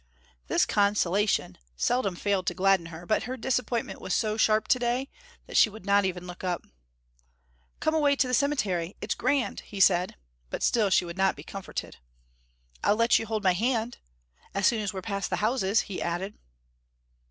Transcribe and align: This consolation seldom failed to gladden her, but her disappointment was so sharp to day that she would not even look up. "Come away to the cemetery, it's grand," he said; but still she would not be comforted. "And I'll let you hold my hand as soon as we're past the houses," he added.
This 0.47 0.65
consolation 0.65 1.59
seldom 1.77 2.15
failed 2.15 2.47
to 2.47 2.55
gladden 2.55 2.87
her, 2.87 3.05
but 3.05 3.25
her 3.29 3.37
disappointment 3.37 4.01
was 4.01 4.15
so 4.15 4.35
sharp 4.35 4.67
to 4.69 4.79
day 4.79 5.11
that 5.45 5.55
she 5.57 5.69
would 5.69 5.85
not 5.85 6.05
even 6.05 6.25
look 6.25 6.43
up. 6.43 6.65
"Come 7.79 7.93
away 7.93 8.15
to 8.15 8.27
the 8.27 8.33
cemetery, 8.33 8.95
it's 8.99 9.13
grand," 9.13 9.59
he 9.59 9.79
said; 9.79 10.15
but 10.49 10.63
still 10.63 10.89
she 10.89 11.05
would 11.05 11.19
not 11.19 11.35
be 11.35 11.43
comforted. 11.43 11.97
"And 11.97 11.99
I'll 12.89 12.95
let 12.95 13.19
you 13.19 13.27
hold 13.27 13.43
my 13.43 13.53
hand 13.53 13.99
as 14.55 14.65
soon 14.65 14.81
as 14.81 14.91
we're 14.91 15.03
past 15.03 15.29
the 15.29 15.35
houses," 15.35 15.81
he 15.81 16.01
added. 16.01 16.35